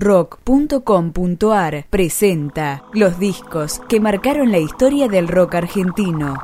Rock.com.ar 0.00 1.86
presenta 1.90 2.84
los 2.92 3.18
discos 3.18 3.80
que 3.88 3.98
marcaron 3.98 4.52
la 4.52 4.58
historia 4.58 5.08
del 5.08 5.26
rock 5.26 5.56
argentino. 5.56 6.38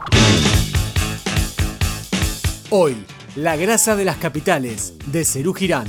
Hoy, 2.70 2.96
La 3.36 3.54
grasa 3.54 3.94
de 3.94 4.04
las 4.04 4.17
capitales, 4.17 4.94
de 5.06 5.25
Cerú 5.25 5.54
Girán. 5.54 5.86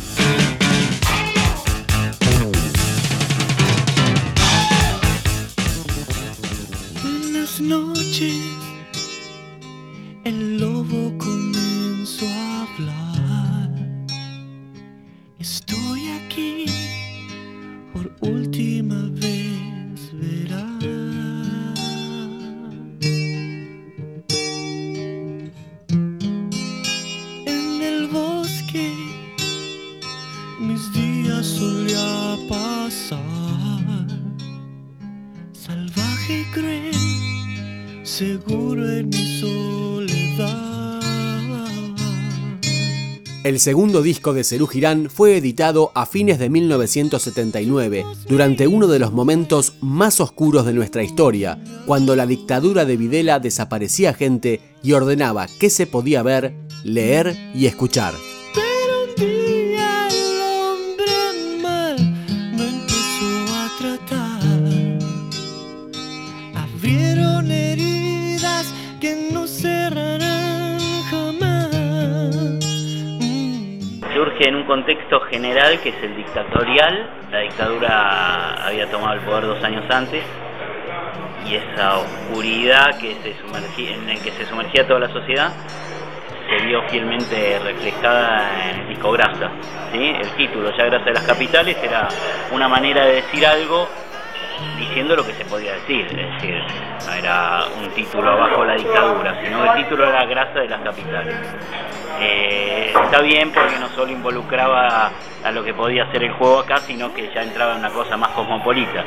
Buenas 7.01 7.61
noches, 7.61 8.35
el 10.23 10.59
lobo 10.59 11.17
comenzó 11.17 12.27
a 12.27 12.61
hablar. 12.61 13.14
Seguro 38.15 38.89
en 38.89 39.09
mi 39.09 39.39
soledad. 39.41 41.01
El 43.43 43.59
segundo 43.59 44.01
disco 44.01 44.33
de 44.33 44.45
Cerú 44.45 44.67
Girán 44.67 45.09
fue 45.09 45.35
editado 45.35 45.91
a 45.93 46.05
fines 46.05 46.39
de 46.39 46.49
1979, 46.49 48.05
durante 48.27 48.67
uno 48.67 48.87
de 48.87 48.99
los 48.99 49.11
momentos 49.11 49.73
más 49.81 50.21
oscuros 50.21 50.65
de 50.65 50.73
nuestra 50.73 51.03
historia, 51.03 51.61
cuando 51.85 52.15
la 52.15 52.25
dictadura 52.25 52.85
de 52.85 52.95
Videla 52.95 53.39
desaparecía 53.39 54.13
gente 54.13 54.61
y 54.81 54.93
ordenaba 54.93 55.47
qué 55.59 55.69
se 55.69 55.85
podía 55.85 56.23
ver, 56.23 56.55
leer 56.83 57.35
y 57.53 57.65
escuchar. 57.65 58.13
Que 69.05 69.29
no 69.31 69.45
cerrarán 69.45 70.79
jamás. 71.11 71.69
Surge 74.15 74.49
en 74.49 74.55
un 74.55 74.63
contexto 74.65 75.19
general 75.29 75.79
que 75.81 75.89
es 75.89 76.03
el 76.03 76.15
dictatorial. 76.15 77.07
La 77.29 77.39
dictadura 77.41 78.65
había 78.65 78.89
tomado 78.89 79.13
el 79.13 79.19
poder 79.19 79.45
dos 79.45 79.63
años 79.63 79.85
antes 79.91 80.23
y 81.47 81.53
esa 81.53 81.99
oscuridad 81.99 82.97
que 82.99 83.13
se 83.21 83.35
sumergía, 83.41 83.93
en 83.93 84.07
la 84.07 84.15
que 84.15 84.31
se 84.31 84.45
sumergía 84.47 84.87
toda 84.87 85.01
la 85.01 85.09
sociedad 85.09 85.51
se 86.49 86.65
vio 86.65 86.81
fielmente 86.89 87.59
reflejada 87.59 88.69
en 88.69 88.79
el 88.81 88.87
disco 88.89 89.11
Grasa. 89.11 89.51
El 89.93 90.29
título, 90.31 90.75
ya 90.77 90.85
Grasa 90.85 91.05
de 91.05 91.13
las 91.13 91.25
Capitales, 91.25 91.77
era 91.81 92.07
una 92.51 92.67
manera 92.67 93.05
de 93.05 93.15
decir 93.15 93.45
algo 93.45 93.87
diciendo 94.77 95.15
lo 95.15 95.25
que 95.25 95.33
se 95.33 95.45
podía 95.45 95.73
decir, 95.73 96.05
es 96.07 96.33
decir, 96.33 96.61
no 97.05 97.13
era 97.13 97.65
un 97.81 97.89
título 97.91 98.31
abajo 98.31 98.65
la 98.65 98.75
dictadura, 98.75 99.41
sino 99.43 99.63
el 99.65 99.83
título 99.83 100.07
era 100.07 100.25
Grasa 100.25 100.59
de 100.59 100.69
las 100.69 100.81
Capitales. 100.81 101.35
Eh, 102.19 102.93
está 103.03 103.21
bien 103.21 103.51
porque 103.51 103.77
no 103.79 103.89
solo 103.89 104.11
involucraba 104.11 105.11
a 105.43 105.51
lo 105.51 105.63
que 105.63 105.73
podía 105.73 106.09
ser 106.11 106.23
el 106.23 106.31
juego 106.33 106.59
acá, 106.59 106.77
sino 106.79 107.13
que 107.13 107.29
ya 107.33 107.41
entraba 107.43 107.73
en 107.73 107.79
una 107.79 107.89
cosa 107.89 108.15
más 108.17 108.29
cosmopolita. 108.29 109.03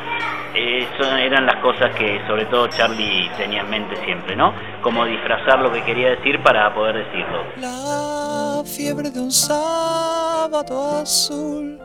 Eh, 0.54 0.86
eran 1.20 1.46
las 1.46 1.56
cosas 1.62 1.94
que 1.96 2.20
sobre 2.26 2.46
todo 2.46 2.69
Charlie 2.69 3.30
tenía 3.36 3.60
en 3.60 3.70
mente 3.70 3.96
siempre, 4.04 4.36
¿no? 4.36 4.52
Como 4.82 5.04
disfrazar 5.04 5.60
lo 5.60 5.72
que 5.72 5.82
quería 5.84 6.10
decir 6.10 6.42
para 6.42 6.75
poder 6.75 7.06
decirlo. 7.06 7.44
La 7.56 8.62
fiebre 8.65 9.10
de 9.10 9.20
un 9.20 9.32
sábado 9.32 11.00
azul 11.03 11.78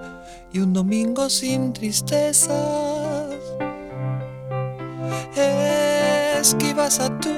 y 0.52 0.60
un 0.60 0.74
domingo 0.74 1.30
sin 1.30 1.74
tristezas. 1.74 3.03
Esquivas 6.44 7.00
a 7.00 7.08
tu 7.22 7.30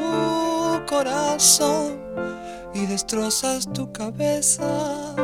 corazón 0.88 2.02
y 2.74 2.88
destrozas 2.88 3.72
tu 3.72 3.94
cabeza. 3.94 5.16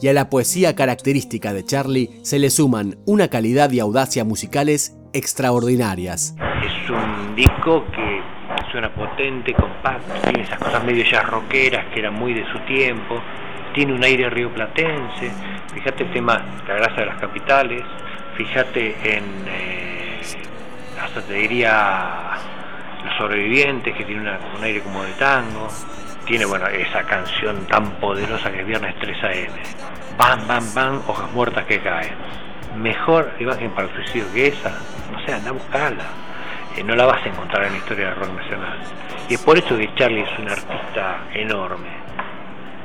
Y 0.00 0.06
a 0.06 0.12
la 0.12 0.30
poesía 0.30 0.76
característica 0.76 1.52
de 1.52 1.64
Charlie 1.64 2.20
se 2.22 2.38
le 2.38 2.50
suman 2.50 2.98
una 3.04 3.26
calidad 3.26 3.72
y 3.72 3.80
audacia 3.80 4.24
musicales 4.24 4.96
extraordinarias. 5.12 6.36
Es 6.64 6.88
un 6.88 7.34
disco 7.34 7.84
que 7.90 8.22
suena 8.70 8.94
potente, 8.94 9.52
compacto, 9.52 10.12
tiene 10.22 10.42
esas 10.42 10.60
cosas 10.60 10.84
medio 10.84 11.02
ya 11.10 11.22
rockeras 11.22 11.86
que 11.92 11.98
eran 11.98 12.14
muy 12.14 12.32
de 12.32 12.44
su 12.52 12.60
tiempo, 12.60 13.20
tiene 13.74 13.92
un 13.92 14.04
aire 14.04 14.30
rioplatense, 14.30 15.32
fíjate 15.74 16.04
el 16.04 16.12
tema 16.12 16.44
La 16.68 16.74
grasa 16.74 17.00
de 17.00 17.06
las 17.06 17.20
capitales, 17.20 17.82
fíjate 18.36 19.16
en, 19.16 19.24
eh, 19.48 19.69
hasta 21.02 21.22
te 21.22 21.34
diría, 21.34 22.32
Los 23.04 23.16
sobrevivientes, 23.16 23.96
que 23.96 24.04
tiene 24.04 24.20
un 24.20 24.64
aire 24.64 24.80
como 24.82 25.02
de 25.02 25.12
tango, 25.12 25.68
tiene 26.26 26.44
bueno 26.44 26.66
esa 26.68 27.02
canción 27.04 27.66
tan 27.66 27.90
poderosa 27.92 28.52
que 28.52 28.60
es 28.60 28.66
Viernes 28.66 28.94
3 29.00 29.24
AM, 29.24 29.52
bam, 30.18 30.46
bam, 30.46 30.74
bam, 30.74 31.02
hojas 31.08 31.32
muertas 31.32 31.64
que 31.66 31.80
caen. 31.80 32.14
Mejor 32.76 33.32
imagen 33.40 33.70
para 33.72 33.88
el 33.88 33.94
suicidio 33.94 34.32
que 34.32 34.48
esa, 34.48 34.70
no 35.10 35.24
sé, 35.26 35.32
anda 35.32 35.50
a 35.50 35.52
buscarla. 35.52 36.04
Eh, 36.76 36.84
no 36.84 36.94
la 36.94 37.06
vas 37.06 37.24
a 37.24 37.28
encontrar 37.28 37.64
en 37.64 37.72
la 37.72 37.78
historia 37.78 38.06
del 38.10 38.16
rock 38.16 38.32
nacional. 38.36 38.78
Y 39.28 39.34
es 39.34 39.42
por 39.42 39.58
eso 39.58 39.76
que 39.76 39.92
Charlie 39.94 40.20
es 40.20 40.38
un 40.38 40.48
artista 40.48 41.18
enorme, 41.34 41.88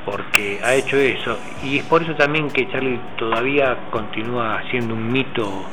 porque 0.06 0.60
ha 0.64 0.74
hecho 0.74 0.98
eso, 0.98 1.38
y 1.64 1.80
es 1.80 1.84
por 1.86 2.02
eso 2.02 2.16
también 2.16 2.50
que 2.50 2.68
Charlie 2.72 3.00
todavía 3.18 3.78
continúa 3.92 4.62
siendo 4.72 4.94
un 4.94 5.12
mito 5.12 5.66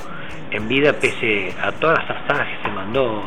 en 0.51 0.69
vida 0.69 0.93
pese 0.93 1.55
a 1.61 1.73
todas 1.73 1.99
las 1.99 2.09
tartadas 2.09 2.49
que 2.49 2.69
se 2.69 2.75
mandó 2.75 3.23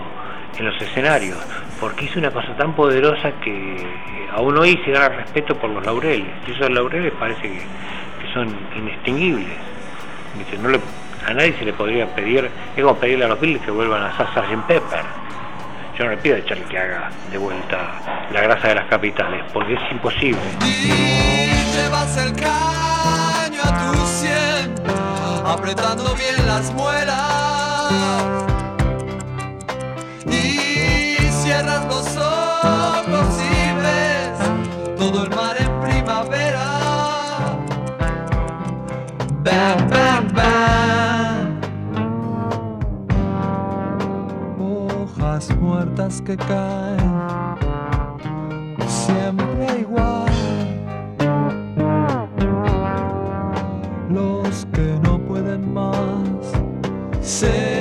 en 0.57 0.65
los 0.65 0.81
escenarios, 0.81 1.37
porque 1.79 2.05
hizo 2.05 2.19
una 2.19 2.31
cosa 2.31 2.55
tan 2.55 2.73
poderosa 2.73 3.31
que 3.43 3.77
aún 4.33 4.57
hoy 4.57 4.79
se 4.85 4.91
gana 4.91 5.09
respeto 5.09 5.55
por 5.55 5.69
los 5.69 5.85
laureles, 5.85 6.27
y 6.47 6.51
esos 6.51 6.69
laureles 6.69 7.13
parece 7.19 7.41
que, 7.41 7.61
son 8.33 8.49
inextinguibles. 8.75 9.47
Dice, 10.37 10.57
no 10.57 10.67
le, 10.67 10.79
a 11.25 11.33
nadie 11.33 11.53
se 11.57 11.63
le 11.63 11.71
podría 11.71 12.05
pedir, 12.13 12.49
es 12.75 12.83
como 12.83 12.97
pedirle 12.97 13.23
a 13.23 13.27
los 13.29 13.39
Beatles 13.39 13.61
que 13.63 13.71
vuelvan 13.71 14.03
a 14.03 14.11
Sgt. 14.11 14.67
Pepper. 14.67 15.05
Yo 15.97 16.03
no 16.03 16.11
le 16.11 16.17
pido 16.17 16.35
a 16.35 16.43
Charlie 16.43 16.65
que 16.65 16.77
haga 16.77 17.09
de 17.31 17.37
vuelta 17.37 18.27
la 18.33 18.41
grasa 18.41 18.67
de 18.67 18.75
las 18.75 18.87
capitales, 18.87 19.41
porque 19.53 19.75
es 19.75 19.91
imposible. 19.91 20.41
Apretando 25.55 26.03
bien 26.15 26.45
las 26.47 26.73
muelas. 26.73 28.23
Y 30.25 31.15
cierras 31.41 31.85
los 31.85 32.07
ojos 32.17 33.27
y 33.39 33.73
ves 33.81 34.37
todo 34.97 35.23
el 35.23 35.29
mar 35.29 35.55
en 35.57 35.71
primavera. 35.81 36.65
Bam, 39.45 39.89
bam, 39.89 40.23
bam. 40.37 41.59
Hojas 44.59 45.49
muertas 45.55 46.21
que 46.21 46.35
caen 46.35 47.57
siempre 48.87 49.79
igual. 49.79 50.34
Se 57.35 57.74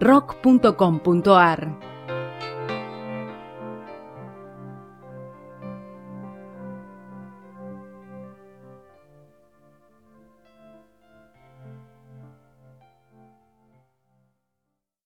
rock.com.ar 0.00 1.60